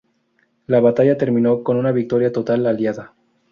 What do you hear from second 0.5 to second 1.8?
La batalla terminó con